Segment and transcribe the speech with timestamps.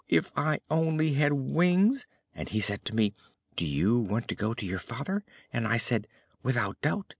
[0.09, 3.13] if I also had wings,' and he said to me,
[3.55, 6.07] 'Do you want to go to your father?' and I said,
[6.41, 7.05] 'Without doubt!